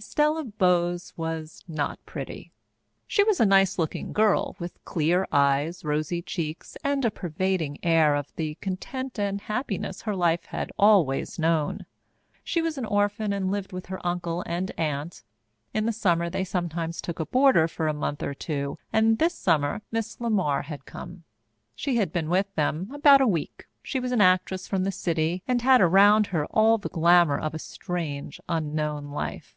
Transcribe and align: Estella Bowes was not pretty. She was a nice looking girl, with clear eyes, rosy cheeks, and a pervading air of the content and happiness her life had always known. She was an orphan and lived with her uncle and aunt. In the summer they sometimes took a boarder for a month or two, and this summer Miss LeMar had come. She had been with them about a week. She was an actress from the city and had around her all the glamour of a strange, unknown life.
Estella 0.00 0.44
Bowes 0.44 1.12
was 1.16 1.64
not 1.66 1.98
pretty. 2.06 2.52
She 3.08 3.24
was 3.24 3.40
a 3.40 3.44
nice 3.46 3.80
looking 3.80 4.12
girl, 4.12 4.54
with 4.60 4.82
clear 4.84 5.26
eyes, 5.32 5.84
rosy 5.84 6.22
cheeks, 6.22 6.76
and 6.84 7.04
a 7.04 7.10
pervading 7.10 7.78
air 7.82 8.14
of 8.14 8.32
the 8.36 8.54
content 8.60 9.18
and 9.18 9.40
happiness 9.40 10.02
her 10.02 10.14
life 10.14 10.44
had 10.46 10.70
always 10.78 11.36
known. 11.36 11.84
She 12.44 12.62
was 12.62 12.78
an 12.78 12.84
orphan 12.84 13.32
and 13.32 13.50
lived 13.50 13.72
with 13.72 13.86
her 13.86 14.04
uncle 14.06 14.44
and 14.46 14.70
aunt. 14.78 15.24
In 15.74 15.84
the 15.84 15.92
summer 15.92 16.30
they 16.30 16.44
sometimes 16.44 17.00
took 17.00 17.18
a 17.18 17.26
boarder 17.26 17.66
for 17.66 17.88
a 17.88 17.92
month 17.92 18.22
or 18.22 18.34
two, 18.34 18.78
and 18.92 19.18
this 19.18 19.34
summer 19.34 19.82
Miss 19.90 20.14
LeMar 20.20 20.62
had 20.62 20.86
come. 20.86 21.24
She 21.74 21.96
had 21.96 22.12
been 22.12 22.28
with 22.30 22.54
them 22.54 22.88
about 22.94 23.20
a 23.20 23.26
week. 23.26 23.66
She 23.82 23.98
was 23.98 24.12
an 24.12 24.20
actress 24.20 24.68
from 24.68 24.84
the 24.84 24.92
city 24.92 25.42
and 25.48 25.62
had 25.62 25.80
around 25.80 26.28
her 26.28 26.46
all 26.46 26.78
the 26.78 26.88
glamour 26.88 27.36
of 27.38 27.52
a 27.52 27.58
strange, 27.58 28.40
unknown 28.48 29.06
life. 29.10 29.56